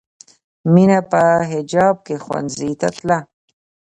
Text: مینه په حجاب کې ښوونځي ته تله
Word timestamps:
مینه 0.73 0.99
په 1.11 1.21
حجاب 1.51 1.95
کې 2.05 2.15
ښوونځي 2.23 2.71
ته 2.79 2.87
تله 2.97 3.19